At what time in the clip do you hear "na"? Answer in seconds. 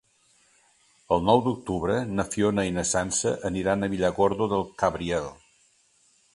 2.15-2.25, 2.79-2.87